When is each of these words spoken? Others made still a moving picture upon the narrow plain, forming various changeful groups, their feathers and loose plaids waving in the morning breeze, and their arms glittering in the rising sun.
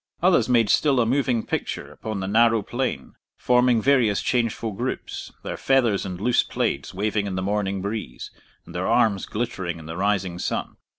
Others 0.23 0.49
made 0.49 0.67
still 0.71 0.99
a 0.99 1.05
moving 1.05 1.45
picture 1.45 1.91
upon 1.91 2.21
the 2.21 2.27
narrow 2.27 2.63
plain, 2.63 3.13
forming 3.37 3.79
various 3.83 4.19
changeful 4.23 4.71
groups, 4.71 5.31
their 5.43 5.57
feathers 5.57 6.07
and 6.07 6.19
loose 6.19 6.41
plaids 6.41 6.91
waving 6.91 7.27
in 7.27 7.35
the 7.35 7.43
morning 7.43 7.83
breeze, 7.83 8.31
and 8.65 8.73
their 8.73 8.87
arms 8.87 9.27
glittering 9.27 9.77
in 9.77 9.85
the 9.85 9.95
rising 9.97 10.39
sun. 10.39 10.77